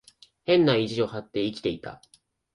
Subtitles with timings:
[0.45, 2.01] 変な意地を張って生きていた。